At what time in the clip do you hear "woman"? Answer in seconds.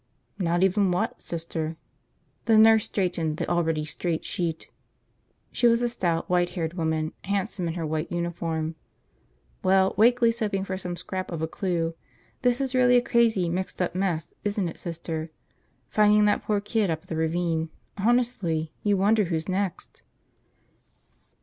6.73-7.11